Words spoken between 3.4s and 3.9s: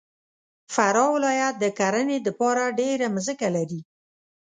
لري.